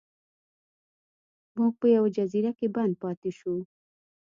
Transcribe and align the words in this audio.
موږ 1.57 1.73
په 1.79 1.87
یوه 1.95 2.09
جزیره 2.15 2.51
کې 2.57 2.67
بند 2.75 2.93
پاتې 3.01 3.31
شو. 3.37 3.55